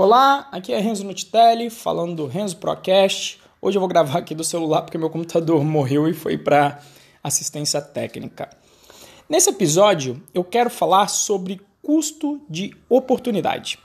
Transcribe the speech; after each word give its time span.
Olá, 0.00 0.46
aqui 0.52 0.72
é 0.72 0.78
Renzo 0.78 1.02
Nutitelli, 1.02 1.68
falando 1.70 2.14
do 2.14 2.26
Renzo 2.28 2.58
Procast. 2.58 3.40
Hoje 3.60 3.76
eu 3.76 3.80
vou 3.80 3.88
gravar 3.88 4.20
aqui 4.20 4.32
do 4.32 4.44
celular 4.44 4.82
porque 4.82 4.96
meu 4.96 5.10
computador 5.10 5.60
morreu 5.66 6.06
e 6.06 6.14
foi 6.14 6.38
para 6.38 6.80
assistência 7.20 7.82
técnica. 7.82 8.48
Nesse 9.28 9.50
episódio, 9.50 10.22
eu 10.32 10.44
quero 10.44 10.70
falar 10.70 11.08
sobre 11.08 11.60
custo 11.82 12.40
de 12.48 12.72
oportunidade. 12.88 13.76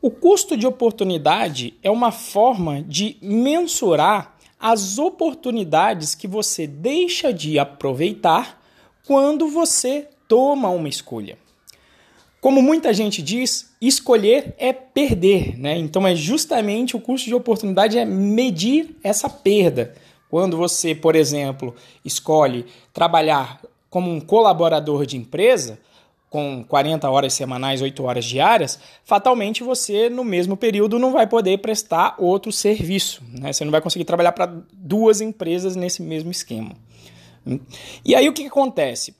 O 0.00 0.12
custo 0.12 0.56
de 0.56 0.64
oportunidade 0.64 1.76
é 1.82 1.90
uma 1.90 2.12
forma 2.12 2.80
de 2.80 3.16
mensurar 3.20 4.36
as 4.60 4.96
oportunidades 4.96 6.14
que 6.14 6.28
você 6.28 6.68
deixa 6.68 7.32
de 7.32 7.58
aproveitar 7.58 8.62
quando 9.04 9.48
você 9.48 10.08
toma 10.28 10.70
uma 10.70 10.88
escolha. 10.88 11.36
Como 12.40 12.62
muita 12.62 12.94
gente 12.94 13.20
diz, 13.20 13.74
escolher 13.80 14.54
é 14.58 14.72
perder, 14.72 15.58
né? 15.58 15.76
Então 15.76 16.06
é 16.06 16.14
justamente 16.14 16.96
o 16.96 17.00
custo 17.00 17.26
de 17.26 17.34
oportunidade 17.34 17.98
é 17.98 18.04
medir 18.04 18.96
essa 19.02 19.28
perda. 19.28 19.94
Quando 20.30 20.56
você, 20.56 20.94
por 20.94 21.16
exemplo, 21.16 21.74
escolhe 22.04 22.66
trabalhar 22.92 23.60
como 23.90 24.10
um 24.10 24.20
colaborador 24.20 25.04
de 25.06 25.16
empresa, 25.16 25.78
com 26.30 26.62
40 26.62 27.08
horas 27.10 27.32
semanais, 27.32 27.80
8 27.80 28.04
horas 28.04 28.24
diárias, 28.24 28.78
fatalmente 29.02 29.62
você, 29.62 30.10
no 30.10 30.22
mesmo 30.22 30.56
período, 30.56 30.98
não 30.98 31.12
vai 31.12 31.26
poder 31.26 31.58
prestar 31.58 32.14
outro 32.18 32.52
serviço. 32.52 33.22
Né? 33.32 33.52
Você 33.52 33.64
não 33.64 33.72
vai 33.72 33.80
conseguir 33.80 34.04
trabalhar 34.04 34.32
para 34.32 34.52
duas 34.72 35.20
empresas 35.20 35.74
nesse 35.74 36.02
mesmo 36.02 36.30
esquema. 36.30 36.72
E 38.04 38.14
aí 38.14 38.28
o 38.28 38.32
que, 38.32 38.42
que 38.42 38.48
acontece? 38.48 39.14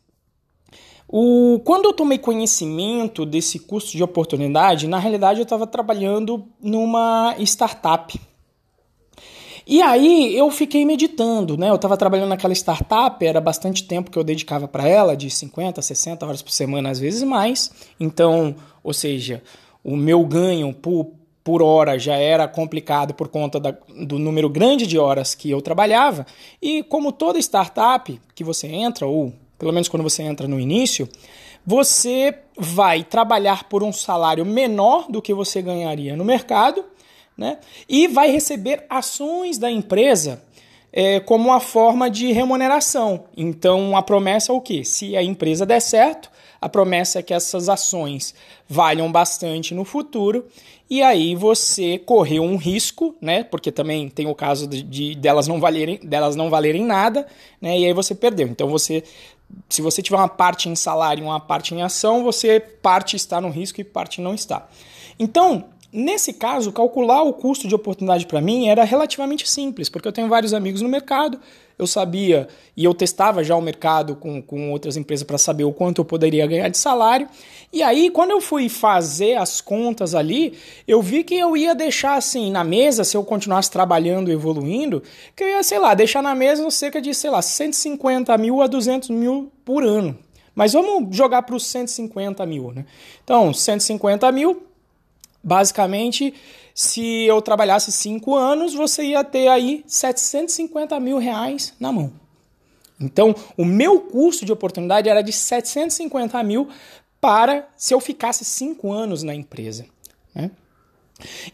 O, 1.08 1.58
quando 1.64 1.86
eu 1.86 1.94
tomei 1.94 2.18
conhecimento 2.18 3.24
desse 3.24 3.58
custo 3.58 3.96
de 3.96 4.02
oportunidade, 4.02 4.86
na 4.86 4.98
realidade 4.98 5.40
eu 5.40 5.44
estava 5.44 5.66
trabalhando 5.66 6.44
numa 6.60 7.34
startup. 7.38 8.20
E 9.66 9.80
aí 9.80 10.36
eu 10.36 10.50
fiquei 10.50 10.84
meditando, 10.84 11.56
né? 11.56 11.70
Eu 11.70 11.76
estava 11.76 11.96
trabalhando 11.96 12.28
naquela 12.28 12.54
startup, 12.54 13.24
era 13.24 13.40
bastante 13.40 13.84
tempo 13.84 14.10
que 14.10 14.18
eu 14.18 14.24
dedicava 14.24 14.68
para 14.68 14.86
ela, 14.86 15.16
de 15.16 15.30
50, 15.30 15.80
60 15.80 16.26
horas 16.26 16.42
por 16.42 16.52
semana, 16.52 16.90
às 16.90 16.98
vezes 16.98 17.22
mais. 17.22 17.70
Então, 17.98 18.54
ou 18.82 18.92
seja, 18.92 19.42
o 19.82 19.96
meu 19.96 20.24
ganho 20.26 20.72
por, 20.74 21.12
por 21.42 21.62
hora 21.62 21.98
já 21.98 22.16
era 22.16 22.48
complicado 22.48 23.14
por 23.14 23.28
conta 23.28 23.58
da, 23.58 23.74
do 24.06 24.18
número 24.18 24.48
grande 24.48 24.86
de 24.86 24.98
horas 24.98 25.34
que 25.34 25.50
eu 25.50 25.60
trabalhava. 25.60 26.26
E 26.60 26.82
como 26.82 27.12
toda 27.12 27.38
startup 27.38 28.20
que 28.34 28.44
você 28.44 28.66
entra, 28.66 29.06
ou 29.06 29.34
pelo 29.58 29.72
menos 29.72 29.88
quando 29.88 30.02
você 30.02 30.22
entra 30.22 30.46
no 30.46 30.60
início, 30.60 31.08
você 31.66 32.34
vai 32.56 33.04
trabalhar 33.04 33.64
por 33.64 33.82
um 33.82 33.92
salário 33.92 34.44
menor 34.44 35.10
do 35.10 35.20
que 35.20 35.34
você 35.34 35.60
ganharia 35.60 36.16
no 36.16 36.24
mercado, 36.24 36.84
né? 37.36 37.58
E 37.88 38.08
vai 38.08 38.30
receber 38.30 38.84
ações 38.88 39.58
da 39.58 39.70
empresa 39.70 40.42
é, 40.92 41.20
como 41.20 41.50
uma 41.50 41.60
forma 41.60 42.10
de 42.10 42.32
remuneração. 42.32 43.24
Então 43.36 43.96
a 43.96 44.02
promessa 44.02 44.52
é 44.52 44.54
o 44.54 44.60
quê? 44.60 44.84
Se 44.84 45.16
a 45.16 45.22
empresa 45.22 45.66
der 45.66 45.80
certo, 45.80 46.30
a 46.60 46.68
promessa 46.68 47.20
é 47.20 47.22
que 47.22 47.32
essas 47.32 47.68
ações 47.68 48.34
valham 48.68 49.10
bastante 49.12 49.74
no 49.74 49.84
futuro 49.84 50.46
e 50.90 51.02
aí 51.02 51.34
você 51.34 51.98
correu 51.98 52.42
um 52.42 52.56
risco, 52.56 53.14
né? 53.20 53.44
Porque 53.44 53.70
também 53.70 54.08
tem 54.08 54.26
o 54.26 54.34
caso 54.34 54.66
de, 54.66 54.82
de 54.82 55.14
delas 55.14 55.46
não 55.46 55.60
valerem, 55.60 56.00
delas 56.02 56.34
não 56.34 56.50
valerem 56.50 56.84
nada, 56.84 57.26
né? 57.60 57.78
E 57.78 57.84
aí 57.84 57.92
você 57.92 58.14
perdeu. 58.14 58.48
Então 58.48 58.66
você 58.68 59.04
se 59.68 59.82
você 59.82 60.02
tiver 60.02 60.16
uma 60.16 60.28
parte 60.28 60.68
em 60.68 60.74
salário 60.74 61.22
e 61.22 61.26
uma 61.26 61.40
parte 61.40 61.74
em 61.74 61.82
ação, 61.82 62.22
você 62.22 62.60
parte 62.60 63.16
está 63.16 63.40
no 63.40 63.50
risco 63.50 63.80
e 63.80 63.84
parte 63.84 64.20
não 64.20 64.34
está. 64.34 64.66
Então, 65.18 65.66
nesse 65.92 66.32
caso, 66.32 66.72
calcular 66.72 67.22
o 67.22 67.32
custo 67.32 67.66
de 67.66 67.74
oportunidade 67.74 68.26
para 68.26 68.40
mim 68.40 68.68
era 68.68 68.84
relativamente 68.84 69.48
simples, 69.48 69.88
porque 69.88 70.06
eu 70.06 70.12
tenho 70.12 70.28
vários 70.28 70.52
amigos 70.52 70.82
no 70.82 70.88
mercado, 70.88 71.40
eu 71.78 71.86
sabia 71.86 72.48
e 72.76 72.84
eu 72.84 72.92
testava 72.92 73.44
já 73.44 73.54
o 73.54 73.62
mercado 73.62 74.16
com, 74.16 74.42
com 74.42 74.72
outras 74.72 74.96
empresas 74.96 75.22
para 75.22 75.38
saber 75.38 75.64
o 75.64 75.72
quanto 75.72 76.00
eu 76.00 76.04
poderia 76.04 76.46
ganhar 76.46 76.68
de 76.68 76.76
salário. 76.76 77.28
E 77.72 77.82
aí, 77.82 78.10
quando 78.10 78.32
eu 78.32 78.40
fui 78.40 78.68
fazer 78.68 79.36
as 79.36 79.60
contas 79.60 80.14
ali, 80.14 80.58
eu 80.86 81.00
vi 81.00 81.22
que 81.22 81.36
eu 81.36 81.56
ia 81.56 81.74
deixar 81.74 82.16
assim 82.16 82.50
na 82.50 82.64
mesa, 82.64 83.04
se 83.04 83.16
eu 83.16 83.22
continuasse 83.22 83.70
trabalhando 83.70 84.30
evoluindo, 84.30 85.02
que 85.36 85.44
eu 85.44 85.48
ia, 85.48 85.62
sei 85.62 85.78
lá, 85.78 85.94
deixar 85.94 86.22
na 86.22 86.34
mesa 86.34 86.68
cerca 86.70 87.00
de, 87.00 87.14
sei 87.14 87.30
lá, 87.30 87.40
150 87.40 88.36
mil 88.38 88.60
a 88.60 88.66
200 88.66 89.10
mil 89.10 89.52
por 89.64 89.84
ano. 89.84 90.18
Mas 90.54 90.72
vamos 90.72 91.16
jogar 91.16 91.42
para 91.42 91.54
os 91.54 91.64
150 91.66 92.44
mil, 92.44 92.72
né? 92.72 92.84
Então, 93.22 93.54
150 93.54 94.32
mil, 94.32 94.67
basicamente, 95.48 96.34
se 96.74 97.24
eu 97.24 97.40
trabalhasse 97.40 97.90
5 97.90 98.36
anos, 98.36 98.74
você 98.74 99.02
ia 99.02 99.24
ter 99.24 99.48
aí 99.48 99.82
750 99.86 101.00
mil 101.00 101.18
reais 101.18 101.74
na 101.80 101.90
mão. 101.90 102.12
Então, 103.00 103.34
o 103.56 103.64
meu 103.64 104.00
custo 104.00 104.44
de 104.44 104.52
oportunidade 104.52 105.08
era 105.08 105.22
de 105.22 105.32
750 105.32 106.42
mil 106.42 106.68
para 107.20 107.66
se 107.76 107.94
eu 107.94 108.00
ficasse 108.00 108.44
5 108.44 108.92
anos 108.92 109.22
na 109.22 109.34
empresa. 109.34 109.86
Né? 110.34 110.50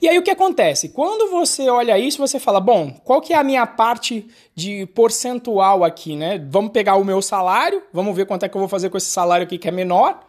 E 0.01 0.09
aí 0.09 0.19
o 0.19 0.23
que 0.23 0.31
acontece? 0.31 0.91
Quando 0.91 1.31
você 1.31 1.69
olha 1.71 1.99
isso, 1.99 2.19
você 2.19 2.39
fala, 2.39 2.61
bom, 2.61 2.93
qual 3.05 3.21
que 3.21 3.33
é 3.33 3.37
a 3.37 3.45
minha 3.45 3.67
parte 3.67 4.27
de 4.55 4.87
percentual 4.87 5.85
aqui, 5.85 6.17
né? 6.17 6.39
Vamos 6.51 6.73
pegar 6.73 6.97
o 6.97 7.05
meu 7.05 7.23
salário, 7.23 7.83
vamos 7.93 8.15
ver 8.15 8.27
quanto 8.27 8.45
é 8.45 8.49
que 8.49 8.57
eu 8.57 8.61
vou 8.61 8.69
fazer 8.69 8.91
com 8.91 8.99
esse 8.99 9.09
salário 9.09 9.45
aqui 9.45 9.57
que 9.57 9.69
é 9.69 9.71
menor, 9.71 10.21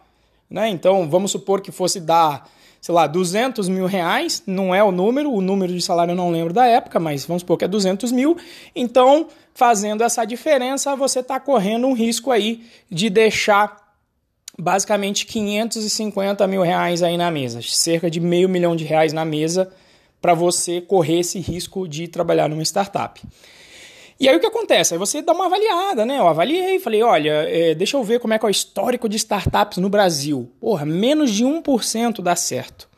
né? 0.48 0.68
Então, 0.68 1.08
vamos 1.08 1.32
supor 1.32 1.60
que 1.60 1.70
fosse 1.70 2.00
dar 2.00 2.48
sei 2.86 2.94
lá, 2.94 3.08
200 3.08 3.68
mil 3.68 3.84
reais, 3.84 4.44
não 4.46 4.72
é 4.72 4.80
o 4.80 4.92
número, 4.92 5.32
o 5.32 5.40
número 5.40 5.74
de 5.74 5.82
salário 5.82 6.12
eu 6.12 6.16
não 6.16 6.30
lembro 6.30 6.52
da 6.52 6.66
época, 6.66 7.00
mas 7.00 7.26
vamos 7.26 7.42
supor 7.42 7.58
que 7.58 7.64
é 7.64 7.68
200 7.68 8.12
mil. 8.12 8.36
Então, 8.76 9.26
fazendo 9.52 10.04
essa 10.04 10.24
diferença, 10.24 10.94
você 10.94 11.18
está 11.18 11.40
correndo 11.40 11.88
um 11.88 11.94
risco 11.94 12.30
aí 12.30 12.64
de 12.88 13.10
deixar 13.10 13.92
basicamente 14.56 15.26
550 15.26 16.46
mil 16.46 16.62
reais 16.62 17.02
aí 17.02 17.16
na 17.16 17.28
mesa, 17.28 17.60
cerca 17.60 18.08
de 18.08 18.20
meio 18.20 18.48
milhão 18.48 18.76
de 18.76 18.84
reais 18.84 19.12
na 19.12 19.24
mesa 19.24 19.68
para 20.22 20.32
você 20.32 20.80
correr 20.80 21.18
esse 21.18 21.40
risco 21.40 21.88
de 21.88 22.06
trabalhar 22.06 22.48
numa 22.48 22.62
startup. 22.62 23.20
E 24.18 24.28
aí 24.28 24.36
o 24.36 24.40
que 24.40 24.46
acontece? 24.46 24.94
Aí 24.94 24.98
você 24.98 25.20
dá 25.20 25.32
uma 25.32 25.46
avaliada, 25.46 26.06
né? 26.06 26.18
Eu 26.18 26.26
avaliei, 26.26 26.78
falei, 26.78 27.02
olha, 27.02 27.44
é, 27.48 27.74
deixa 27.74 27.96
eu 27.98 28.02
ver 28.02 28.18
como 28.18 28.32
é 28.32 28.38
que 28.38 28.46
é 28.46 28.48
o 28.48 28.50
histórico 28.50 29.08
de 29.08 29.16
startups 29.16 29.76
no 29.76 29.90
Brasil. 29.90 30.50
Porra, 30.58 30.86
menos 30.86 31.30
de 31.30 31.44
1% 31.44 32.22
dá 32.22 32.34
certo. 32.34 32.88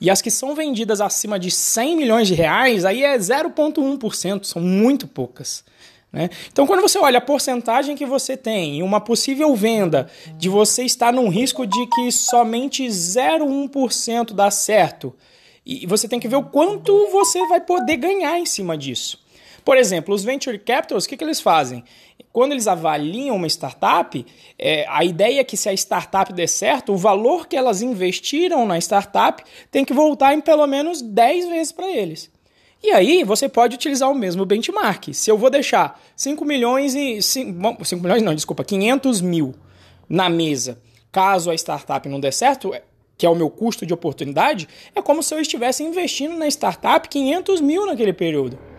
E 0.00 0.10
as 0.10 0.20
que 0.20 0.30
são 0.30 0.54
vendidas 0.54 1.00
acima 1.00 1.38
de 1.38 1.50
100 1.50 1.96
milhões 1.96 2.26
de 2.26 2.34
reais, 2.34 2.84
aí 2.84 3.04
é 3.04 3.16
0,1%, 3.16 4.44
são 4.44 4.60
muito 4.60 5.06
poucas. 5.06 5.64
Né? 6.12 6.28
Então, 6.52 6.66
quando 6.66 6.80
você 6.80 6.98
olha 6.98 7.18
a 7.18 7.20
porcentagem 7.20 7.96
que 7.96 8.04
você 8.04 8.36
tem 8.36 8.82
uma 8.82 9.00
possível 9.00 9.54
venda 9.54 10.08
de 10.36 10.48
você 10.48 10.84
estar 10.84 11.12
num 11.12 11.28
risco 11.28 11.66
de 11.66 11.86
que 11.86 12.10
somente 12.10 12.84
0,1% 12.84 14.32
dá 14.32 14.50
certo, 14.50 15.14
e 15.64 15.86
você 15.86 16.06
tem 16.06 16.20
que 16.20 16.28
ver 16.28 16.36
o 16.36 16.44
quanto 16.44 17.08
você 17.10 17.46
vai 17.46 17.60
poder 17.60 17.96
ganhar 17.96 18.38
em 18.38 18.44
cima 18.44 18.76
disso. 18.76 19.23
Por 19.64 19.78
exemplo, 19.78 20.14
os 20.14 20.22
venture 20.22 20.58
capitals, 20.58 21.04
o 21.04 21.08
que, 21.08 21.16
que 21.16 21.24
eles 21.24 21.40
fazem? 21.40 21.82
Quando 22.32 22.52
eles 22.52 22.66
avaliam 22.66 23.36
uma 23.36 23.46
startup, 23.46 24.24
é, 24.58 24.84
a 24.88 25.04
ideia 25.04 25.40
é 25.40 25.44
que 25.44 25.56
se 25.56 25.68
a 25.68 25.72
startup 25.72 26.32
der 26.32 26.48
certo, 26.48 26.92
o 26.92 26.96
valor 26.96 27.46
que 27.46 27.56
elas 27.56 27.80
investiram 27.80 28.66
na 28.66 28.76
startup 28.78 29.42
tem 29.70 29.84
que 29.84 29.94
voltar 29.94 30.34
em 30.34 30.40
pelo 30.40 30.66
menos 30.66 31.00
10 31.00 31.48
vezes 31.48 31.72
para 31.72 31.88
eles. 31.90 32.30
E 32.82 32.90
aí 32.90 33.24
você 33.24 33.48
pode 33.48 33.76
utilizar 33.76 34.10
o 34.10 34.14
mesmo 34.14 34.44
benchmark. 34.44 35.14
Se 35.14 35.30
eu 35.30 35.38
vou 35.38 35.48
deixar 35.48 35.98
5 36.14 36.44
milhões 36.44 36.94
e. 36.94 37.22
5, 37.22 37.84
5 37.84 38.02
milhões 38.02 38.22
não, 38.22 38.34
desculpa, 38.34 38.62
500 38.62 39.22
mil 39.22 39.54
na 40.06 40.28
mesa, 40.28 40.78
caso 41.10 41.50
a 41.50 41.54
startup 41.54 42.06
não 42.06 42.20
der 42.20 42.32
certo, 42.32 42.74
que 43.16 43.24
é 43.24 43.30
o 43.30 43.34
meu 43.34 43.48
custo 43.48 43.86
de 43.86 43.94
oportunidade, 43.94 44.68
é 44.94 45.00
como 45.00 45.22
se 45.22 45.34
eu 45.34 45.40
estivesse 45.40 45.82
investindo 45.82 46.36
na 46.36 46.46
startup 46.48 47.08
500 47.08 47.60
mil 47.62 47.86
naquele 47.86 48.12
período. 48.12 48.73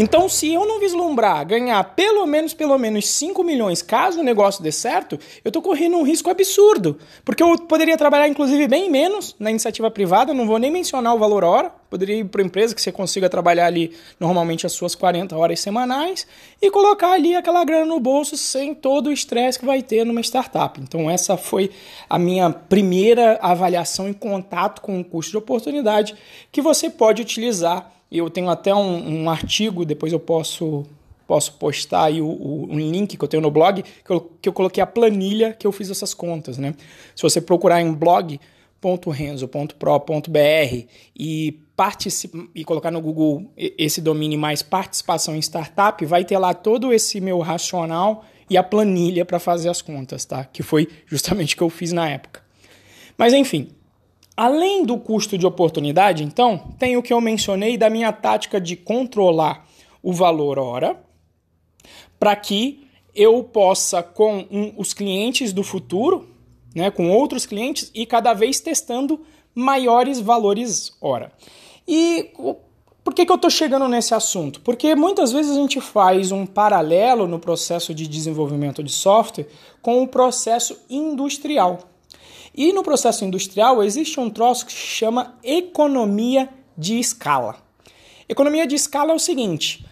Então, 0.00 0.28
se 0.28 0.54
eu 0.54 0.64
não 0.64 0.78
vislumbrar 0.78 1.44
ganhar 1.44 1.82
pelo 1.82 2.24
menos, 2.24 2.54
pelo 2.54 2.78
menos 2.78 3.08
5 3.08 3.42
milhões 3.42 3.82
caso 3.82 4.20
o 4.20 4.22
negócio 4.22 4.62
dê 4.62 4.70
certo, 4.70 5.18
eu 5.44 5.48
estou 5.48 5.60
correndo 5.60 5.96
um 5.96 6.04
risco 6.04 6.30
absurdo. 6.30 6.96
Porque 7.24 7.42
eu 7.42 7.58
poderia 7.58 7.98
trabalhar, 7.98 8.28
inclusive, 8.28 8.68
bem 8.68 8.88
menos 8.88 9.34
na 9.40 9.50
iniciativa 9.50 9.90
privada, 9.90 10.32
não 10.32 10.46
vou 10.46 10.56
nem 10.56 10.70
mencionar 10.70 11.16
o 11.16 11.18
valor 11.18 11.42
hora. 11.42 11.72
Poderia 11.90 12.20
ir 12.20 12.24
para 12.26 12.42
empresa 12.42 12.76
que 12.76 12.80
você 12.80 12.92
consiga 12.92 13.28
trabalhar 13.28 13.66
ali 13.66 13.92
normalmente 14.20 14.64
as 14.64 14.72
suas 14.72 14.94
40 14.94 15.36
horas 15.36 15.58
semanais 15.58 16.28
e 16.62 16.70
colocar 16.70 17.12
ali 17.12 17.34
aquela 17.34 17.64
grana 17.64 17.86
no 17.86 17.98
bolso 17.98 18.36
sem 18.36 18.76
todo 18.76 19.08
o 19.08 19.12
estresse 19.12 19.58
que 19.58 19.66
vai 19.66 19.82
ter 19.82 20.04
numa 20.04 20.20
startup. 20.20 20.80
Então, 20.80 21.10
essa 21.10 21.36
foi 21.36 21.72
a 22.08 22.20
minha 22.20 22.50
primeira 22.50 23.36
avaliação 23.42 24.08
em 24.08 24.12
contato 24.12 24.80
com 24.80 25.00
o 25.00 25.04
custo 25.04 25.32
de 25.32 25.38
oportunidade 25.38 26.14
que 26.52 26.62
você 26.62 26.88
pode 26.88 27.20
utilizar 27.20 27.97
eu 28.10 28.30
tenho 28.30 28.48
até 28.48 28.74
um, 28.74 29.22
um 29.22 29.30
artigo, 29.30 29.84
depois 29.84 30.12
eu 30.12 30.20
posso 30.20 30.84
posso 31.26 31.52
postar 31.54 32.04
aí 32.04 32.22
o, 32.22 32.26
o, 32.26 32.68
um 32.70 32.78
link 32.78 33.14
que 33.14 33.22
eu 33.22 33.28
tenho 33.28 33.42
no 33.42 33.50
blog, 33.50 33.82
que 33.82 34.10
eu, 34.10 34.32
que 34.40 34.48
eu 34.48 34.52
coloquei 34.52 34.82
a 34.82 34.86
planilha 34.86 35.52
que 35.52 35.66
eu 35.66 35.72
fiz 35.72 35.90
essas 35.90 36.14
contas, 36.14 36.56
né? 36.56 36.74
Se 37.14 37.22
você 37.22 37.38
procurar 37.38 37.82
em 37.82 37.92
blog 37.92 38.40
www.renzo.pro.br 38.80 40.86
e, 41.18 41.58
e 42.54 42.64
colocar 42.64 42.90
no 42.90 43.00
Google 43.00 43.50
esse 43.56 44.00
domínio 44.00 44.38
mais 44.38 44.62
participação 44.62 45.34
em 45.34 45.42
startup, 45.42 46.04
vai 46.06 46.24
ter 46.24 46.38
lá 46.38 46.54
todo 46.54 46.92
esse 46.92 47.20
meu 47.20 47.40
racional 47.40 48.24
e 48.48 48.56
a 48.56 48.62
planilha 48.62 49.24
para 49.24 49.38
fazer 49.38 49.68
as 49.68 49.82
contas, 49.82 50.24
tá? 50.24 50.44
Que 50.44 50.62
foi 50.62 50.88
justamente 51.06 51.54
o 51.54 51.58
que 51.58 51.62
eu 51.62 51.70
fiz 51.70 51.92
na 51.92 52.08
época. 52.08 52.42
Mas 53.16 53.34
enfim, 53.34 53.68
além 54.38 54.84
do 54.84 54.96
custo 54.96 55.36
de 55.36 55.44
oportunidade, 55.44 56.22
então, 56.22 56.58
tem 56.78 56.96
o 56.96 57.02
que 57.02 57.12
eu 57.12 57.20
mencionei 57.20 57.76
da 57.76 57.90
minha 57.90 58.12
tática 58.12 58.60
de 58.60 58.76
controlar 58.76 59.66
o 60.00 60.12
valor 60.12 60.60
hora 60.60 60.96
para 62.20 62.36
que 62.36 62.86
eu 63.12 63.42
possa, 63.42 64.00
com 64.00 64.46
um, 64.48 64.72
os 64.76 64.94
clientes 64.94 65.52
do 65.52 65.64
futuro, 65.64 66.28
né, 66.72 66.88
com 66.88 67.10
outros 67.10 67.46
clientes, 67.46 67.90
e 67.92 68.06
cada 68.06 68.32
vez 68.32 68.60
testando 68.60 69.20
maiores 69.52 70.20
valores 70.20 70.92
hora. 71.00 71.32
E 71.86 72.30
por 73.02 73.12
que, 73.12 73.26
que 73.26 73.32
eu 73.32 73.36
estou 73.36 73.50
chegando 73.50 73.88
nesse 73.88 74.14
assunto? 74.14 74.60
Porque 74.60 74.94
muitas 74.94 75.32
vezes 75.32 75.50
a 75.50 75.60
gente 75.60 75.80
faz 75.80 76.30
um 76.30 76.46
paralelo 76.46 77.26
no 77.26 77.40
processo 77.40 77.92
de 77.92 78.06
desenvolvimento 78.06 78.84
de 78.84 78.92
software 78.92 79.48
com 79.82 80.00
o 80.00 80.06
processo 80.06 80.78
industrial. 80.88 81.80
E 82.58 82.72
no 82.72 82.82
processo 82.82 83.24
industrial 83.24 83.84
existe 83.84 84.18
um 84.18 84.28
troço 84.28 84.66
que 84.66 84.72
se 84.72 84.78
chama 84.78 85.38
economia 85.44 86.48
de 86.76 86.98
escala. 86.98 87.54
Economia 88.28 88.66
de 88.66 88.74
escala 88.74 89.12
é 89.12 89.14
o 89.14 89.18
seguinte: 89.20 89.86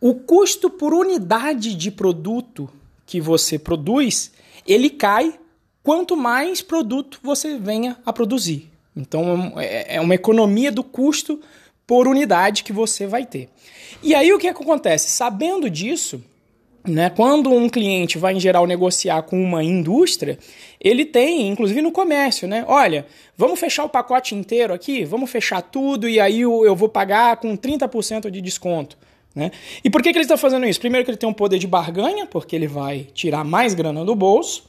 o 0.00 0.14
custo 0.14 0.70
por 0.70 0.94
unidade 0.94 1.74
de 1.74 1.90
produto 1.90 2.66
que 3.04 3.20
você 3.20 3.58
produz, 3.58 4.32
ele 4.66 4.88
cai 4.88 5.38
quanto 5.82 6.16
mais 6.16 6.62
produto 6.62 7.20
você 7.22 7.58
venha 7.58 7.98
a 8.06 8.10
produzir. 8.10 8.70
Então 8.96 9.52
é, 9.58 9.96
é 9.96 10.00
uma 10.00 10.14
economia 10.14 10.72
do 10.72 10.82
custo 10.82 11.38
por 11.86 12.08
unidade 12.08 12.64
que 12.64 12.72
você 12.72 13.06
vai 13.06 13.26
ter. 13.26 13.50
E 14.02 14.14
aí 14.14 14.32
o 14.32 14.38
que, 14.38 14.48
é 14.48 14.54
que 14.54 14.62
acontece? 14.62 15.10
Sabendo 15.10 15.68
disso, 15.68 16.24
né, 16.88 17.10
quando 17.10 17.50
um 17.50 17.68
cliente 17.68 18.18
vai 18.18 18.34
em 18.34 18.40
geral 18.40 18.66
negociar 18.66 19.22
com 19.22 19.42
uma 19.42 19.62
indústria, 19.62 20.38
ele 20.80 21.04
tem, 21.04 21.48
inclusive 21.48 21.82
no 21.82 21.92
comércio, 21.92 22.48
né? 22.48 22.64
Olha, 22.66 23.06
vamos 23.36 23.58
fechar 23.58 23.84
o 23.84 23.88
pacote 23.88 24.34
inteiro 24.34 24.72
aqui, 24.72 25.04
vamos 25.04 25.30
fechar 25.30 25.60
tudo 25.62 26.08
e 26.08 26.18
aí 26.18 26.40
eu, 26.40 26.74
vou 26.74 26.88
pagar 26.88 27.36
com 27.36 27.56
30% 27.56 28.30
de 28.30 28.40
desconto. 28.40 28.96
Né? 29.34 29.50
E 29.84 29.90
por 29.90 30.02
que, 30.02 30.10
que 30.10 30.18
ele 30.18 30.24
está 30.24 30.36
fazendo 30.36 30.66
isso? 30.66 30.80
Primeiro 30.80 31.04
que 31.04 31.10
ele 31.10 31.18
tem 31.18 31.28
um 31.28 31.32
poder 31.32 31.58
de 31.58 31.66
barganha, 31.66 32.26
porque 32.26 32.56
ele 32.56 32.66
vai 32.66 33.06
tirar 33.14 33.44
mais 33.44 33.74
grana 33.74 34.04
do 34.04 34.14
bolso. 34.14 34.64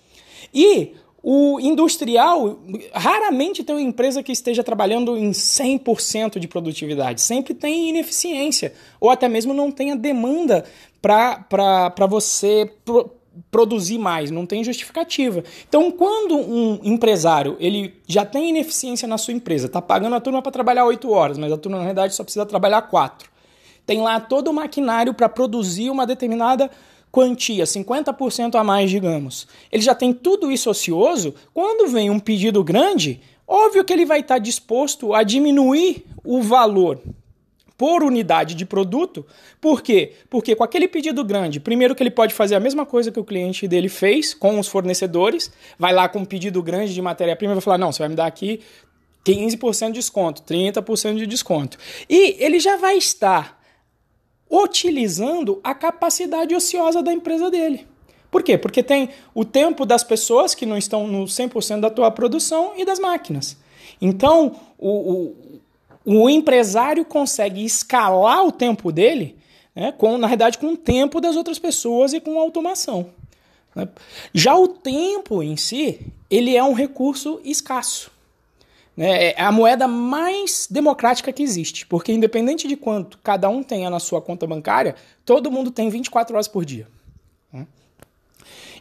E 0.54 0.94
o 1.22 1.60
industrial, 1.60 2.60
raramente 2.94 3.64
tem 3.64 3.76
uma 3.76 3.82
empresa 3.82 4.24
que 4.24 4.32
esteja 4.32 4.64
trabalhando 4.64 5.18
em 5.18 5.32
100% 5.32 6.40
de 6.40 6.48
produtividade. 6.48 7.22
Sempre 7.22 7.54
tem 7.54 7.90
ineficiência, 7.90 8.74
ou 9.00 9.10
até 9.10 9.28
mesmo 9.28 9.54
não 9.54 9.72
tem 9.72 9.92
a 9.92 9.96
demanda 9.96 10.64
para 11.02 12.08
você 12.10 12.72
pro, 12.86 13.12
produzir 13.52 13.98
mais, 13.98 14.32
não 14.32 14.46
tem 14.46 14.64
justificativa. 14.64 15.44
Então, 15.68 15.92
quando 15.92 16.38
um 16.38 16.80
empresário 16.84 17.58
ele 17.60 17.94
já 18.08 18.26
tem 18.26 18.50
ineficiência 18.50 19.08
na 19.08 19.18
sua 19.18 19.34
empresa, 19.34 19.68
está 19.68 19.82
pagando 19.82 20.16
a 20.16 20.20
turma 20.20 20.42
para 20.42 20.52
trabalhar 20.52 20.86
8 20.86 21.10
horas, 21.12 21.38
mas 21.38 21.52
a 21.52 21.58
turma 21.58 21.78
na 21.78 21.84
realidade 21.84 22.16
só 22.16 22.24
precisa 22.24 22.46
trabalhar 22.46 22.82
4 22.84 23.30
tem 23.90 24.02
lá 24.02 24.20
todo 24.20 24.50
o 24.50 24.54
maquinário 24.54 25.16
para 25.16 25.28
produzir 25.28 25.90
uma 25.90 26.06
determinada 26.06 26.70
quantia, 27.12 27.64
50% 27.64 28.56
a 28.56 28.64
mais, 28.64 28.90
digamos. 28.90 29.48
Ele 29.72 29.82
já 29.82 29.96
tem 29.96 30.14
tudo 30.14 30.52
isso 30.52 30.70
ocioso. 30.70 31.34
Quando 31.54 31.92
vem 31.92 32.10
um 32.10 32.20
pedido 32.20 32.64
grande, 32.64 33.22
óbvio 33.48 33.84
que 33.84 33.94
ele 33.94 34.06
vai 34.06 34.20
estar 34.20 34.40
disposto 34.40 35.14
a 35.14 35.24
diminuir 35.24 36.06
o 36.24 36.42
valor 36.42 37.02
por 37.80 38.04
unidade 38.04 38.56
de 38.56 38.66
produto. 38.66 39.26
Por 39.62 39.82
quê? 39.82 40.12
Porque 40.30 40.54
com 40.54 40.66
aquele 40.66 40.86
pedido 40.86 41.24
grande, 41.24 41.62
primeiro 41.62 41.96
que 41.96 42.04
ele 42.04 42.12
pode 42.12 42.34
fazer 42.34 42.56
a 42.56 42.60
mesma 42.60 42.86
coisa 42.86 43.10
que 43.10 43.20
o 43.20 43.24
cliente 43.24 43.70
dele 43.70 43.88
fez 43.88 44.34
com 44.34 44.60
os 44.60 44.68
fornecedores, 44.68 45.50
vai 45.78 45.94
lá 45.94 46.10
com 46.10 46.20
um 46.20 46.26
pedido 46.26 46.62
grande 46.62 46.94
de 46.94 47.02
matéria-prima 47.02 47.54
e 47.54 47.56
vai 47.56 47.62
falar: 47.62 47.78
"Não, 47.78 47.92
você 47.92 48.00
vai 48.00 48.10
me 48.10 48.16
dar 48.16 48.28
aqui 48.28 48.60
15% 49.24 49.94
de 49.94 50.00
desconto, 50.00 50.42
30% 50.44 51.16
de 51.16 51.26
desconto". 51.26 51.78
E 52.10 52.36
ele 52.44 52.60
já 52.60 52.76
vai 52.76 52.98
estar 52.98 53.59
utilizando 54.50 55.60
a 55.64 55.76
capacidade 55.76 56.56
ociosa 56.56 57.04
da 57.04 57.14
empresa 57.14 57.52
dele. 57.52 57.88
Por 58.32 58.44
quê? 58.44 58.58
Porque 58.58 58.84
tem 58.84 59.10
o 59.34 59.44
tempo 59.44 59.86
das 59.86 60.04
pessoas 60.04 60.54
que 60.54 60.66
não 60.66 60.78
estão 60.78 61.08
no 61.08 61.26
100% 61.26 61.80
da 61.80 61.90
tua 61.90 62.12
produção 62.12 62.74
e 62.78 62.86
das 62.86 63.00
máquinas. 63.00 63.58
Então, 64.02 64.56
o, 64.78 65.34
o, 66.06 66.22
o 66.24 66.30
empresário 66.30 67.04
consegue 67.04 67.64
escalar 67.64 68.46
o 68.46 68.52
tempo 68.52 68.92
dele, 68.92 69.36
né, 69.76 69.92
com, 69.92 70.18
na 70.18 70.28
verdade, 70.28 70.58
com 70.58 70.74
o 70.74 70.78
tempo 70.78 71.20
das 71.20 71.36
outras 71.36 71.60
pessoas 71.60 72.14
e 72.14 72.20
com 72.20 72.40
automação. 72.40 73.08
Né? 73.76 73.88
Já 74.34 74.56
o 74.56 74.68
tempo 74.68 75.42
em 75.42 75.58
si, 75.58 76.00
ele 76.30 76.56
é 76.56 76.64
um 76.64 76.74
recurso 76.74 77.40
escasso. 77.44 78.12
Né? 79.00 79.28
É 79.28 79.42
a 79.42 79.50
moeda 79.50 79.88
mais 79.88 80.68
democrática 80.70 81.32
que 81.32 81.42
existe, 81.42 81.86
porque 81.86 82.12
independente 82.12 82.68
de 82.68 82.76
quanto 82.76 83.18
cada 83.20 83.48
um 83.48 83.64
tenha 83.64 83.90
na 83.90 83.98
sua 83.98 84.22
conta 84.22 84.46
bancária, 84.46 84.94
todo 85.24 85.50
mundo 85.50 85.72
tem 85.72 85.90
24 85.90 86.36
horas 86.36 86.50
por 86.50 86.66
dia. 86.66 86.86
Né? 87.54 87.66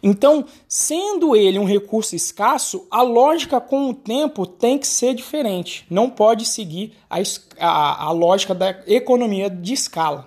Então, 0.03 0.45
sendo 0.67 1.37
ele 1.37 1.57
um 1.57 1.65
recurso 1.65 2.17
escasso, 2.17 2.85
a 2.91 3.01
lógica 3.01 3.61
com 3.61 3.91
o 3.91 3.95
tempo 3.95 4.45
tem 4.45 4.77
que 4.77 4.89
ser 4.89 5.15
diferente. 5.15 5.87
Não 5.89 6.11
pode 6.11 6.45
seguir 6.47 6.95
a, 7.09 7.19
a, 7.61 8.05
a 8.07 8.11
lógica 8.11 8.53
da 8.57 8.71
economia 8.89 9.49
de 9.49 9.73
escala. 9.73 10.27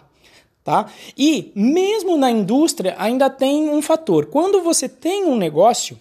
Tá? 0.63 0.85
E 1.17 1.51
mesmo 1.53 2.15
na 2.15 2.31
indústria 2.31 2.95
ainda 2.97 3.29
tem 3.29 3.69
um 3.69 3.81
fator. 3.81 4.27
Quando 4.27 4.61
você 4.61 4.87
tem 4.87 5.25
um 5.25 5.35
negócio, 5.35 5.99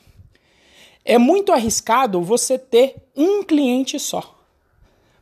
é 1.05 1.19
muito 1.19 1.53
arriscado 1.53 2.23
você 2.23 2.59
ter 2.59 2.97
um 3.17 3.43
cliente 3.43 3.99
só. 3.99 4.37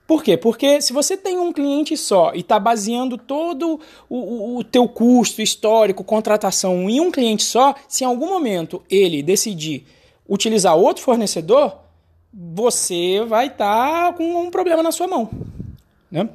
Por 0.07 0.23
quê? 0.23 0.39
Porque 0.39 0.81
se 0.81 0.91
você 0.91 1.19
tem 1.19 1.39
um 1.39 1.53
cliente 1.53 1.95
só 1.95 2.33
e 2.35 2.41
está 2.41 2.59
baseando 2.59 3.19
todo 3.19 3.79
o, 4.09 4.17
o, 4.17 4.57
o, 4.57 4.65
teu 4.65 4.89
custo 4.89 5.43
histórico, 5.43 6.03
contratação 6.03 6.89
em 6.89 6.99
um 6.99 7.11
cliente 7.11 7.45
só, 7.45 7.75
se 7.87 8.05
em 8.05 8.07
algum 8.07 8.27
momento 8.27 8.83
ele 8.89 9.23
decidir 9.23 9.87
utilizar 10.27 10.75
outro 10.77 11.03
fornecedor, 11.03 11.77
você 12.33 13.23
vai 13.27 13.49
estar 13.49 14.07
tá 14.07 14.13
com 14.15 14.43
um 14.43 14.51
problema 14.51 14.83
na 14.83 14.93
sua 14.93 15.07
mão. 15.07 15.29
Né? 16.11 16.27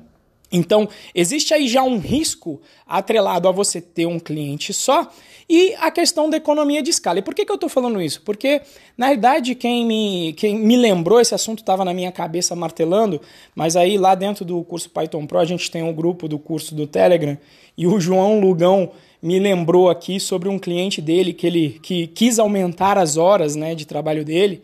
Então, 0.52 0.88
existe 1.16 1.52
aí 1.52 1.68
já 1.68 1.82
um 1.82 1.98
risco 1.98 2.62
atrelado 2.86 3.48
a 3.48 3.52
você 3.52 3.82
ter 3.82 4.06
um 4.06 4.20
cliente 4.20 4.72
só 4.72 5.10
e 5.50 5.74
a 5.76 5.92
questão 5.92 6.30
da 6.30 6.38
economia 6.38 6.82
de 6.82 6.90
escala. 6.90 7.20
E 7.20 7.22
por 7.22 7.36
que, 7.36 7.46
que 7.46 7.52
eu 7.52 7.56
estou 7.56 7.70
falando 7.70 8.02
isso? 8.02 8.22
Porque, 8.22 8.62
na 8.98 9.10
verdade, 9.10 9.56
quem 9.56 9.86
me, 9.86 10.34
quem 10.34 10.58
me 10.58 10.76
lembrou, 10.76 11.20
esse 11.20 11.36
assunto 11.36 11.60
estava 11.60 11.84
na 11.84 11.94
minha 11.94 12.12
cabeça 12.12 12.56
martelando, 12.56 13.22
mas 13.56 13.76
aí 13.76 13.98
lá 13.98 14.16
dentro 14.16 14.46
do 14.46 14.64
curso 14.64 14.90
Python 14.90 15.26
Pro 15.26 15.40
a 15.40 15.46
gente 15.46 15.70
tem 15.70 15.84
um 15.84 15.94
grupo 15.94 16.28
do 16.28 16.40
curso 16.40 16.74
do 16.74 16.88
Telegram 16.88 17.38
e 17.78 17.88
o 17.88 18.00
João 18.00 18.40
Lugão 18.40 18.92
me 19.22 19.40
lembrou 19.40 19.90
aqui 19.90 20.20
sobre 20.20 20.50
um 20.50 20.60
cliente 20.60 21.02
dele 21.02 21.34
que 21.34 21.48
ele 21.48 21.80
que 21.82 22.08
quis 22.08 22.40
aumentar 22.40 22.98
as 22.98 23.16
horas 23.16 23.56
né, 23.56 23.74
de 23.74 23.86
trabalho 23.86 24.26
dele 24.26 24.62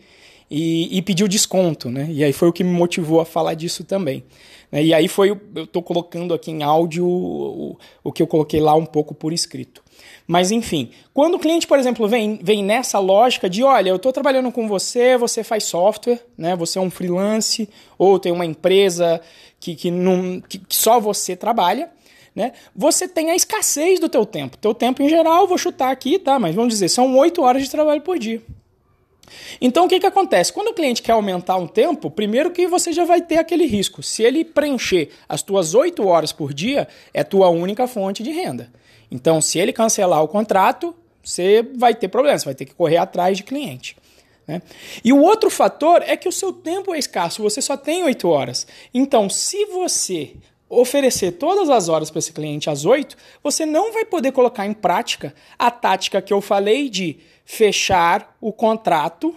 e, 0.50 0.98
e 0.98 1.00
pediu 1.00 1.28
desconto. 1.28 1.88
Né? 1.88 2.08
E 2.10 2.24
aí 2.24 2.32
foi 2.32 2.48
o 2.48 2.52
que 2.52 2.64
me 2.64 2.70
motivou 2.70 3.20
a 3.20 3.24
falar 3.24 3.54
disso 3.54 3.84
também. 3.84 4.22
Né? 4.70 4.84
E 4.84 4.94
aí 4.94 5.08
foi, 5.08 5.30
eu 5.30 5.64
estou 5.64 5.82
colocando 5.82 6.34
aqui 6.34 6.50
em 6.50 6.62
áudio 6.62 7.06
o, 7.06 7.78
o 8.04 8.12
que 8.12 8.22
eu 8.22 8.26
coloquei 8.26 8.60
lá 8.60 8.74
um 8.74 8.86
pouco 8.86 9.14
por 9.14 9.32
escrito. 9.32 9.82
Mas 10.30 10.52
enfim, 10.52 10.90
quando 11.12 11.34
o 11.34 11.38
cliente, 11.40 11.66
por 11.66 11.76
exemplo, 11.76 12.06
vem, 12.06 12.38
vem 12.40 12.62
nessa 12.62 13.00
lógica 13.00 13.50
de, 13.50 13.64
olha, 13.64 13.90
eu 13.90 13.96
estou 13.96 14.12
trabalhando 14.12 14.52
com 14.52 14.68
você, 14.68 15.16
você 15.16 15.42
faz 15.42 15.64
software, 15.64 16.20
né? 16.38 16.54
Você 16.54 16.78
é 16.78 16.80
um 16.80 16.88
freelance 16.88 17.68
ou 17.98 18.16
tem 18.16 18.30
uma 18.30 18.46
empresa 18.46 19.20
que, 19.58 19.74
que, 19.74 19.90
não, 19.90 20.40
que, 20.40 20.58
que 20.58 20.76
só 20.76 21.00
você 21.00 21.34
trabalha, 21.34 21.90
né? 22.32 22.52
Você 22.76 23.08
tem 23.08 23.32
a 23.32 23.34
escassez 23.34 23.98
do 23.98 24.08
teu 24.08 24.24
tempo. 24.24 24.56
Teu 24.56 24.72
tempo 24.72 25.02
em 25.02 25.08
geral, 25.08 25.48
vou 25.48 25.58
chutar 25.58 25.90
aqui, 25.90 26.16
tá? 26.16 26.38
Mas 26.38 26.54
vamos 26.54 26.74
dizer, 26.74 26.88
são 26.90 27.18
oito 27.18 27.42
horas 27.42 27.64
de 27.64 27.68
trabalho 27.68 28.00
por 28.00 28.16
dia. 28.16 28.40
Então 29.60 29.86
o 29.86 29.88
que, 29.88 29.98
que 29.98 30.06
acontece? 30.06 30.52
Quando 30.52 30.68
o 30.68 30.74
cliente 30.74 31.02
quer 31.02 31.10
aumentar 31.10 31.56
um 31.56 31.66
tempo, 31.66 32.08
primeiro 32.08 32.52
que 32.52 32.68
você 32.68 32.92
já 32.92 33.04
vai 33.04 33.20
ter 33.20 33.38
aquele 33.38 33.66
risco. 33.66 34.00
Se 34.00 34.22
ele 34.22 34.44
preencher 34.44 35.10
as 35.28 35.42
tuas 35.42 35.74
oito 35.74 36.06
horas 36.06 36.30
por 36.30 36.54
dia, 36.54 36.86
é 37.12 37.24
tua 37.24 37.48
única 37.48 37.88
fonte 37.88 38.22
de 38.22 38.30
renda. 38.30 38.70
Então, 39.10 39.40
se 39.40 39.58
ele 39.58 39.72
cancelar 39.72 40.22
o 40.22 40.28
contrato, 40.28 40.94
você 41.22 41.62
vai 41.76 41.94
ter 41.94 42.08
problema, 42.08 42.38
você 42.38 42.44
vai 42.44 42.54
ter 42.54 42.64
que 42.64 42.74
correr 42.74 42.96
atrás 42.96 43.36
de 43.36 43.42
cliente. 43.42 43.96
Né? 44.46 44.62
E 45.04 45.12
o 45.12 45.20
outro 45.20 45.50
fator 45.50 46.02
é 46.06 46.16
que 46.16 46.28
o 46.28 46.32
seu 46.32 46.52
tempo 46.52 46.94
é 46.94 46.98
escasso, 46.98 47.42
você 47.42 47.60
só 47.60 47.76
tem 47.76 48.04
8 48.04 48.28
horas. 48.28 48.66
Então, 48.92 49.28
se 49.28 49.66
você 49.66 50.34
oferecer 50.68 51.32
todas 51.32 51.68
as 51.68 51.88
horas 51.88 52.10
para 52.10 52.20
esse 52.20 52.32
cliente 52.32 52.70
às 52.70 52.84
8, 52.84 53.16
você 53.42 53.66
não 53.66 53.92
vai 53.92 54.04
poder 54.04 54.30
colocar 54.30 54.66
em 54.66 54.72
prática 54.72 55.34
a 55.58 55.70
tática 55.70 56.22
que 56.22 56.32
eu 56.32 56.40
falei 56.40 56.88
de 56.88 57.18
fechar 57.44 58.36
o 58.40 58.52
contrato 58.52 59.34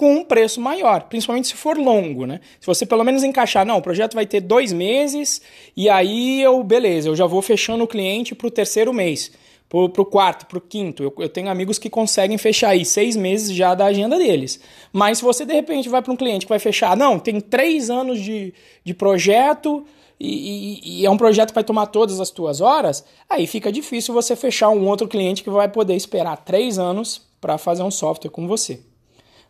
com 0.00 0.14
um 0.14 0.24
preço 0.24 0.62
maior, 0.62 1.02
principalmente 1.02 1.48
se 1.48 1.54
for 1.54 1.76
longo, 1.76 2.24
né? 2.24 2.40
Se 2.58 2.66
você 2.66 2.86
pelo 2.86 3.04
menos 3.04 3.22
encaixar, 3.22 3.66
não, 3.66 3.76
o 3.76 3.82
projeto 3.82 4.14
vai 4.14 4.24
ter 4.24 4.40
dois 4.40 4.72
meses 4.72 5.42
e 5.76 5.90
aí 5.90 6.40
eu, 6.40 6.64
beleza, 6.64 7.10
eu 7.10 7.14
já 7.14 7.26
vou 7.26 7.42
fechando 7.42 7.84
o 7.84 7.86
cliente 7.86 8.34
para 8.34 8.46
o 8.46 8.50
terceiro 8.50 8.94
mês, 8.94 9.30
para 9.68 9.78
o 9.78 10.06
quarto, 10.06 10.46
para 10.46 10.56
o 10.56 10.60
quinto. 10.62 11.02
Eu, 11.02 11.12
eu, 11.18 11.28
tenho 11.28 11.50
amigos 11.50 11.78
que 11.78 11.90
conseguem 11.90 12.38
fechar 12.38 12.70
aí 12.70 12.82
seis 12.82 13.14
meses 13.14 13.54
já 13.54 13.74
da 13.74 13.84
agenda 13.84 14.16
deles. 14.16 14.58
Mas 14.90 15.18
se 15.18 15.24
você 15.24 15.44
de 15.44 15.52
repente 15.52 15.86
vai 15.90 16.00
para 16.00 16.14
um 16.14 16.16
cliente 16.16 16.46
que 16.46 16.50
vai 16.50 16.58
fechar, 16.58 16.96
não, 16.96 17.18
tem 17.18 17.38
três 17.38 17.90
anos 17.90 18.22
de, 18.22 18.54
de 18.82 18.94
projeto 18.94 19.84
e, 20.18 20.28
e, 20.28 21.02
e, 21.02 21.04
é 21.04 21.10
um 21.10 21.18
projeto 21.18 21.50
que 21.50 21.56
vai 21.56 21.64
tomar 21.64 21.88
todas 21.88 22.20
as 22.20 22.30
tuas 22.30 22.62
horas, 22.62 23.04
aí 23.28 23.46
fica 23.46 23.70
difícil 23.70 24.14
você 24.14 24.34
fechar 24.34 24.70
um 24.70 24.88
outro 24.88 25.06
cliente 25.06 25.44
que 25.44 25.50
vai 25.50 25.68
poder 25.68 25.94
esperar 25.94 26.38
três 26.38 26.78
anos 26.78 27.20
para 27.38 27.58
fazer 27.58 27.82
um 27.82 27.90
software 27.90 28.30
com 28.30 28.48
você. 28.48 28.80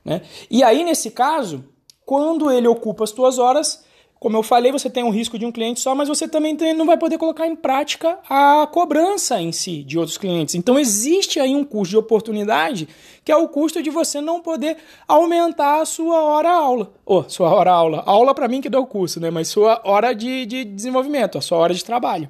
Né? 0.04 0.23
E 0.50 0.62
aí, 0.62 0.85
nesse 0.85 1.11
caso, 1.11 1.64
quando 2.04 2.50
ele 2.50 2.66
ocupa 2.66 3.04
as 3.04 3.12
tuas 3.12 3.38
horas, 3.38 3.85
como 4.21 4.37
eu 4.37 4.42
falei, 4.42 4.71
você 4.71 4.90
tem 4.90 5.02
um 5.02 5.09
risco 5.09 5.38
de 5.38 5.47
um 5.47 5.50
cliente 5.50 5.80
só, 5.80 5.95
mas 5.95 6.07
você 6.07 6.28
também 6.28 6.54
não 6.75 6.85
vai 6.85 6.99
poder 6.99 7.16
colocar 7.16 7.47
em 7.47 7.57
prática 7.57 8.19
a 8.28 8.69
cobrança 8.71 9.40
em 9.40 9.50
si 9.50 9.83
de 9.83 9.99
outros 9.99 10.19
clientes. 10.19 10.54
Então 10.54 10.78
existe 10.78 11.40
aí 11.40 11.57
um 11.57 11.64
custo 11.64 11.92
de 11.92 11.97
oportunidade, 11.97 12.87
que 13.25 13.33
é 13.33 13.37
o 13.37 13.49
custo 13.49 13.83
de 13.83 13.88
você 13.88 14.21
não 14.21 14.42
poder 14.42 14.76
aumentar 15.09 15.80
a 15.80 15.87
sua 15.87 16.23
hora 16.23 16.50
aula. 16.50 16.92
Ou 17.07 17.21
oh, 17.21 17.30
sua 17.30 17.49
hora 17.49 17.73
aula. 17.73 18.02
Aula 18.04 18.35
para 18.35 18.47
mim 18.47 18.61
que 18.61 18.69
dá 18.69 18.78
o 18.78 18.87
curso, 18.87 19.19
né? 19.19 19.30
Mas 19.30 19.49
sua 19.49 19.80
hora 19.85 20.12
de, 20.12 20.45
de 20.45 20.64
desenvolvimento, 20.64 21.38
a 21.38 21.40
sua 21.40 21.57
hora 21.57 21.73
de 21.73 21.83
trabalho. 21.83 22.28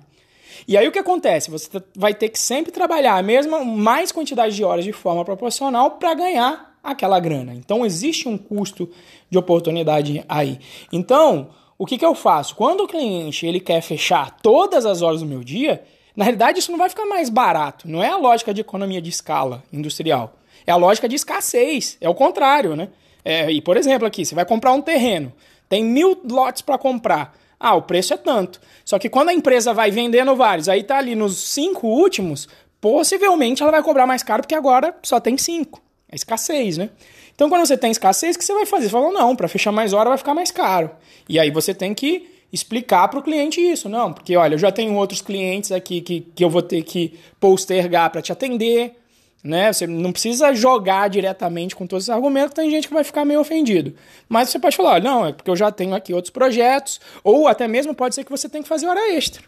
E 0.68 0.76
aí 0.76 0.86
o 0.86 0.92
que 0.92 0.98
acontece? 1.00 1.50
Você 1.50 1.68
vai 1.96 2.14
ter 2.14 2.28
que 2.28 2.38
sempre 2.38 2.70
trabalhar 2.70 3.16
a 3.16 3.22
mesma, 3.22 3.64
mais 3.64 4.12
quantidade 4.12 4.54
de 4.54 4.62
horas 4.62 4.84
de 4.84 4.92
forma 4.92 5.24
proporcional 5.24 5.92
para 5.92 6.14
ganhar 6.14 6.69
aquela 6.82 7.20
grana. 7.20 7.54
Então 7.54 7.84
existe 7.84 8.28
um 8.28 8.38
custo 8.38 8.88
de 9.28 9.38
oportunidade 9.38 10.24
aí. 10.28 10.58
Então, 10.92 11.50
o 11.78 11.86
que, 11.86 11.96
que 11.96 12.04
eu 12.04 12.14
faço? 12.14 12.54
Quando 12.54 12.82
o 12.82 12.88
cliente 12.88 13.46
ele 13.46 13.60
quer 13.60 13.80
fechar 13.80 14.38
todas 14.42 14.84
as 14.84 15.02
horas 15.02 15.20
do 15.20 15.26
meu 15.26 15.42
dia, 15.42 15.82
na 16.16 16.24
realidade 16.24 16.58
isso 16.58 16.70
não 16.70 16.78
vai 16.78 16.88
ficar 16.88 17.06
mais 17.06 17.28
barato. 17.28 17.88
Não 17.88 18.02
é 18.02 18.08
a 18.08 18.16
lógica 18.16 18.52
de 18.52 18.60
economia 18.60 19.00
de 19.00 19.10
escala 19.10 19.62
industrial. 19.72 20.34
É 20.66 20.72
a 20.72 20.76
lógica 20.76 21.08
de 21.08 21.16
escassez. 21.16 21.96
É 22.00 22.08
o 22.08 22.14
contrário, 22.14 22.76
né? 22.76 22.88
É, 23.24 23.50
e 23.50 23.60
por 23.60 23.76
exemplo 23.76 24.06
aqui, 24.06 24.24
você 24.24 24.34
vai 24.34 24.44
comprar 24.44 24.72
um 24.72 24.80
terreno, 24.80 25.32
tem 25.68 25.84
mil 25.84 26.20
lotes 26.28 26.62
para 26.62 26.78
comprar. 26.78 27.36
Ah, 27.58 27.74
o 27.74 27.82
preço 27.82 28.14
é 28.14 28.16
tanto. 28.16 28.60
Só 28.84 28.98
que 28.98 29.08
quando 29.08 29.28
a 29.28 29.34
empresa 29.34 29.74
vai 29.74 29.90
vendendo 29.90 30.34
vários, 30.34 30.68
aí 30.68 30.82
tá 30.82 30.96
ali 30.96 31.14
nos 31.14 31.36
cinco 31.36 31.86
últimos, 31.86 32.48
possivelmente 32.80 33.62
ela 33.62 33.70
vai 33.70 33.82
cobrar 33.82 34.06
mais 34.06 34.22
caro 34.22 34.42
porque 34.42 34.54
agora 34.54 34.96
só 35.02 35.20
tem 35.20 35.36
cinco. 35.36 35.82
É 36.10 36.16
escassez, 36.16 36.76
né? 36.76 36.90
Então, 37.34 37.48
quando 37.48 37.64
você 37.64 37.76
tem 37.76 37.90
escassez, 37.90 38.36
o 38.36 38.38
que 38.38 38.44
você 38.44 38.52
vai 38.52 38.66
fazer? 38.66 38.86
Você 38.86 38.90
fala, 38.90 39.10
não, 39.10 39.34
para 39.36 39.48
fechar 39.48 39.72
mais 39.72 39.92
hora 39.92 40.08
vai 40.08 40.18
ficar 40.18 40.34
mais 40.34 40.50
caro. 40.50 40.90
E 41.28 41.38
aí 41.38 41.50
você 41.50 41.72
tem 41.72 41.94
que 41.94 42.28
explicar 42.52 43.08
para 43.08 43.18
o 43.18 43.22
cliente 43.22 43.60
isso. 43.60 43.88
Não, 43.88 44.12
porque 44.12 44.36
olha, 44.36 44.54
eu 44.54 44.58
já 44.58 44.72
tenho 44.72 44.94
outros 44.94 45.22
clientes 45.22 45.70
aqui 45.72 46.00
que, 46.00 46.20
que 46.20 46.44
eu 46.44 46.50
vou 46.50 46.62
ter 46.62 46.82
que 46.82 47.18
postergar 47.38 48.10
para 48.10 48.20
te 48.20 48.32
atender. 48.32 48.96
Né? 49.42 49.72
Você 49.72 49.86
não 49.86 50.12
precisa 50.12 50.52
jogar 50.52 51.08
diretamente 51.08 51.74
com 51.74 51.86
todos 51.86 52.04
esses 52.04 52.14
argumentos, 52.14 52.52
tem 52.52 52.70
gente 52.70 52.88
que 52.88 52.92
vai 52.92 53.04
ficar 53.04 53.24
meio 53.24 53.40
ofendido. 53.40 53.94
Mas 54.28 54.50
você 54.50 54.58
pode 54.58 54.76
falar, 54.76 55.00
não, 55.00 55.26
é 55.26 55.32
porque 55.32 55.50
eu 55.50 55.56
já 55.56 55.70
tenho 55.70 55.94
aqui 55.94 56.12
outros 56.12 56.30
projetos, 56.30 57.00
ou 57.24 57.48
até 57.48 57.66
mesmo 57.66 57.94
pode 57.94 58.14
ser 58.14 58.24
que 58.24 58.30
você 58.30 58.50
tenha 58.50 58.62
que 58.62 58.68
fazer 58.68 58.86
hora 58.86 59.14
extra. 59.14 59.42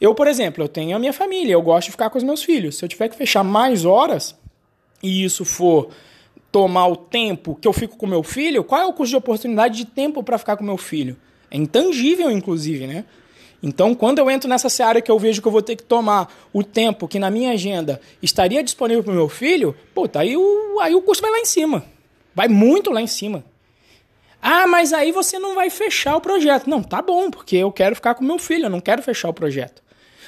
Eu, 0.00 0.12
por 0.12 0.26
exemplo, 0.26 0.64
eu 0.64 0.68
tenho 0.68 0.96
a 0.96 0.98
minha 0.98 1.12
família, 1.12 1.52
eu 1.52 1.62
gosto 1.62 1.86
de 1.86 1.92
ficar 1.92 2.10
com 2.10 2.18
os 2.18 2.24
meus 2.24 2.42
filhos. 2.42 2.78
Se 2.78 2.84
eu 2.84 2.88
tiver 2.88 3.08
que 3.08 3.14
fechar 3.14 3.44
mais 3.44 3.84
horas, 3.84 4.34
e 5.02 5.24
isso 5.24 5.44
for 5.44 5.90
tomar 6.50 6.86
o 6.86 6.96
tempo 6.96 7.56
que 7.60 7.66
eu 7.66 7.72
fico 7.72 7.96
com 7.96 8.06
meu 8.06 8.22
filho, 8.22 8.62
qual 8.62 8.80
é 8.80 8.86
o 8.86 8.92
custo 8.92 9.10
de 9.10 9.16
oportunidade 9.16 9.76
de 9.76 9.86
tempo 9.86 10.22
para 10.22 10.38
ficar 10.38 10.56
com 10.56 10.64
meu 10.64 10.76
filho? 10.76 11.16
É 11.50 11.56
intangível, 11.56 12.30
inclusive, 12.30 12.86
né? 12.86 13.04
Então, 13.62 13.94
quando 13.94 14.18
eu 14.18 14.30
entro 14.30 14.48
nessa 14.48 14.68
seara 14.68 15.00
que 15.00 15.10
eu 15.10 15.18
vejo 15.18 15.40
que 15.40 15.46
eu 15.46 15.52
vou 15.52 15.62
ter 15.62 15.76
que 15.76 15.84
tomar 15.84 16.32
o 16.52 16.64
tempo 16.64 17.06
que 17.06 17.18
na 17.18 17.30
minha 17.30 17.52
agenda 17.52 18.00
estaria 18.20 18.62
disponível 18.62 19.04
para 19.04 19.12
o 19.12 19.16
meu 19.16 19.28
filho, 19.28 19.74
puta, 19.94 20.20
aí 20.20 20.36
o, 20.36 20.78
aí 20.80 20.94
o 20.94 21.02
custo 21.02 21.22
vai 21.22 21.30
lá 21.30 21.38
em 21.38 21.44
cima. 21.44 21.84
Vai 22.34 22.48
muito 22.48 22.90
lá 22.90 23.00
em 23.00 23.06
cima. 23.06 23.44
Ah, 24.40 24.66
mas 24.66 24.92
aí 24.92 25.12
você 25.12 25.38
não 25.38 25.54
vai 25.54 25.70
fechar 25.70 26.16
o 26.16 26.20
projeto. 26.20 26.68
Não, 26.68 26.82
tá 26.82 27.00
bom, 27.00 27.30
porque 27.30 27.56
eu 27.56 27.70
quero 27.70 27.94
ficar 27.94 28.14
com 28.14 28.24
meu 28.24 28.38
filho, 28.38 28.66
eu 28.66 28.70
não 28.70 28.80
quero 28.80 29.00
fechar 29.00 29.28
o 29.28 29.34
projeto. 29.34 29.81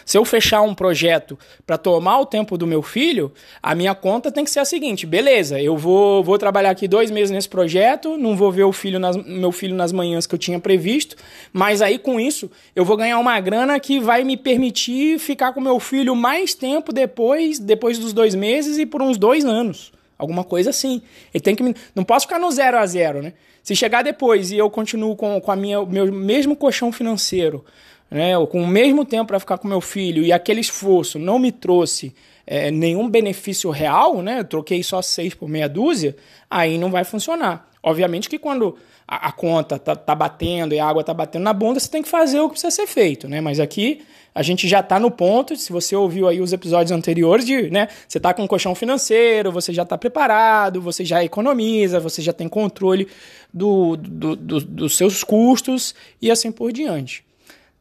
Se 0.05 0.19
eu 0.19 0.25
fechar 0.25 0.63
um 0.63 0.75
projeto 0.75 1.39
para 1.67 1.79
tomar 1.79 2.21
o 2.21 2.27
tempo 2.27 2.59
do 2.59 2.67
meu 2.67 2.83
filho, 2.83 3.33
a 3.63 3.75
minha 3.75 3.95
conta 3.95 4.31
tem 4.31 4.45
que 4.45 4.51
ser 4.51 4.61
a 4.61 4.65
seguinte: 4.65 5.07
beleza, 5.07 5.61
eu 5.61 5.77
vou, 5.77 6.23
vou 6.23 6.39
trabalhar 6.39 6.71
aqui 6.71 6.87
dois 6.87 7.11
meses 7.11 7.31
nesse 7.31 7.49
projeto, 7.49 8.17
não 8.17 8.37
vou 8.37 8.53
ver 8.53 8.65
o 8.65 8.73
filho 8.73 8.99
nas, 8.99 9.17
meu 9.17 9.53
filho 9.53 9.75
nas 9.75 9.93
manhãs 9.93 10.27
que 10.27 10.35
eu 10.35 10.39
tinha 10.39 10.59
previsto, 10.59 11.17
mas 11.53 11.81
aí 11.81 11.99
com 11.99 12.21
isso 12.21 12.51
eu 12.75 12.85
vou 12.85 12.97
ganhar 12.97 13.19
uma 13.19 13.39
grana 13.41 13.79
que 13.81 13.99
vai 13.99 14.25
me 14.25 14.37
permitir 14.37 15.19
ficar 15.19 15.53
com 15.53 15.61
meu 15.61 15.81
filho 15.81 16.15
mais 16.15 16.55
tempo 16.55 16.93
depois, 16.93 17.59
depois 17.59 17.99
dos 17.99 18.13
dois 18.13 18.35
meses 18.35 18.79
e 18.79 18.87
por 18.87 19.03
uns 19.03 19.17
dois 19.17 19.45
anos. 19.45 19.93
Alguma 20.25 20.43
coisa 20.43 20.71
assim. 20.71 21.01
Ele 21.33 21.41
tem 21.43 21.55
que. 21.55 21.75
Não 21.95 22.03
posso 22.03 22.27
ficar 22.27 22.39
no 22.39 22.51
zero 22.51 22.79
a 22.79 22.87
zero, 22.87 23.23
né? 23.23 23.35
Se 23.63 23.75
chegar 23.75 24.03
depois 24.03 24.51
e 24.51 24.59
eu 24.59 24.69
continuo 24.69 25.17
com, 25.17 25.41
com 25.41 25.51
a 25.51 25.57
minha, 25.57 25.85
meu 25.87 26.13
mesmo 26.13 26.55
colchão 26.55 26.93
financeiro, 26.93 27.65
né, 28.11 28.37
ou 28.37 28.47
com 28.47 28.63
o 28.63 28.67
mesmo 28.67 29.07
tempo 29.07 29.29
para 29.29 29.41
ficar 29.41 29.57
com 29.57 29.67
meu 29.67 29.81
filho 29.81 30.23
e 30.23 30.33
aquele 30.33 30.61
esforço 30.61 31.19
não 31.19 31.39
me 31.39 31.51
trouxe 31.51 32.15
é, 32.47 32.71
nenhum 32.71 33.09
benefício 33.09 33.71
real, 33.71 34.21
né, 34.21 34.41
eu 34.41 34.45
troquei 34.45 34.83
só 34.83 35.01
seis 35.01 35.33
por 35.33 35.49
meia 35.49 35.67
dúzia, 35.67 36.15
aí 36.51 36.77
não 36.77 36.91
vai 36.91 37.05
funcionar. 37.05 37.74
Obviamente 37.85 38.29
que 38.29 38.39
quando 38.39 38.77
a, 39.07 39.29
a 39.29 39.33
conta 39.33 39.79
tá, 39.79 39.95
tá, 39.95 40.15
batendo 40.15 40.75
e 40.75 40.79
a 40.79 40.87
água 40.87 41.05
tá 41.05 41.13
batendo 41.13 41.43
na 41.43 41.53
bunda, 41.53 41.79
você 41.79 41.89
tem 41.89 42.03
que 42.03 42.09
fazer 42.09 42.41
o 42.41 42.49
que 42.49 42.53
precisa 42.53 42.71
ser 42.71 42.87
feito, 42.87 43.29
né? 43.29 43.41
Mas 43.41 43.61
aqui 43.61 44.03
a 44.35 44.43
gente 44.43 44.67
já 44.67 44.81
está 44.81 44.99
no 44.99 45.11
ponto, 45.11 45.57
se 45.57 45.71
você 45.71 45.95
ouviu 45.95 46.27
aí 46.27 46.41
os 46.41 46.53
episódios 46.53 46.91
anteriores, 46.91 47.45
de, 47.45 47.71
né? 47.71 47.89
Você 48.09 48.19
está 48.19 48.35
com 48.35 48.43
um 48.43 48.47
colchão 48.47 48.75
financeiro, 48.75 49.53
você 49.53 49.73
já 49.73 49.83
está 49.83 49.97
preparado, 49.97 50.81
você 50.81 51.05
já 51.05 51.23
economiza, 51.23 52.01
você 52.01 52.21
já 52.21 52.33
tem 52.33 52.49
controle 52.49 53.07
do, 53.53 53.97
do, 53.97 54.35
do, 54.35 54.61
dos 54.61 54.97
seus 54.97 55.23
custos 55.23 55.95
e 56.21 56.31
assim 56.31 56.51
por 56.51 56.73
diante 56.73 57.25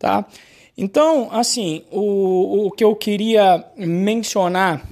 tá? 0.04 0.26
Então, 0.78 1.30
assim, 1.32 1.84
o, 1.90 2.68
o 2.68 2.72
que 2.72 2.84
eu 2.84 2.94
queria 2.94 3.64
mencionar 3.78 4.86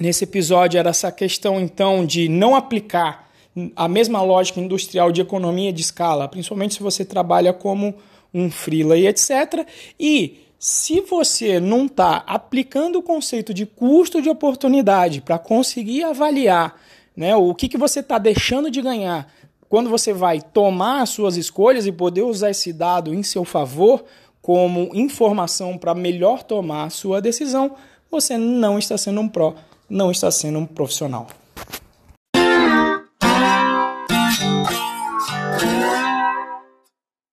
nesse 0.00 0.24
episódio 0.24 0.78
era 0.78 0.90
essa 0.90 1.12
questão, 1.12 1.60
então, 1.60 2.04
de 2.04 2.28
não 2.28 2.56
aplicar 2.56 3.27
a 3.74 3.88
mesma 3.88 4.22
lógica 4.22 4.60
industrial 4.60 5.10
de 5.10 5.20
economia 5.20 5.72
de 5.72 5.80
escala, 5.80 6.28
principalmente 6.28 6.74
se 6.74 6.82
você 6.82 7.04
trabalha 7.04 7.52
como 7.52 7.94
um 8.32 8.50
freela 8.50 8.96
e 8.96 9.06
etc. 9.06 9.66
E 9.98 10.40
se 10.58 11.00
você 11.00 11.60
não 11.60 11.86
está 11.86 12.24
aplicando 12.26 12.98
o 12.98 13.02
conceito 13.02 13.54
de 13.54 13.64
custo 13.64 14.20
de 14.20 14.28
oportunidade 14.28 15.20
para 15.20 15.38
conseguir 15.38 16.04
avaliar 16.04 16.80
né, 17.16 17.34
o 17.34 17.54
que, 17.54 17.68
que 17.68 17.78
você 17.78 18.00
está 18.00 18.18
deixando 18.18 18.70
de 18.70 18.80
ganhar 18.80 19.32
quando 19.68 19.90
você 19.90 20.12
vai 20.12 20.40
tomar 20.40 21.02
as 21.02 21.10
suas 21.10 21.36
escolhas 21.36 21.86
e 21.86 21.92
poder 21.92 22.22
usar 22.22 22.50
esse 22.50 22.72
dado 22.72 23.14
em 23.14 23.22
seu 23.22 23.44
favor, 23.44 24.04
como 24.40 24.90
informação 24.94 25.76
para 25.76 25.94
melhor 25.94 26.42
tomar 26.42 26.84
a 26.84 26.90
sua 26.90 27.20
decisão, 27.20 27.72
você 28.10 28.38
não 28.38 28.78
está 28.78 28.96
sendo 28.96 29.20
um 29.20 29.28
pró, 29.28 29.54
não 29.88 30.10
está 30.10 30.30
sendo 30.30 30.58
um 30.58 30.66
profissional. 30.66 31.26